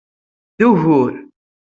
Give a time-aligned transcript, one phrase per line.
[0.57, 1.13] D ugur!